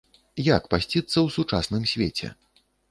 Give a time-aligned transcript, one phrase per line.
[0.55, 2.27] Як пасціцца ў сучасным свеце?